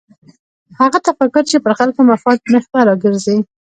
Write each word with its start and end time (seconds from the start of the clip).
هغه 0.79 0.97
تفکر 1.07 1.43
چې 1.51 1.57
پر 1.63 1.71
خلکو 1.79 2.01
مفاد 2.11 2.37
محور 2.51 2.83
راګرځي. 2.89 3.37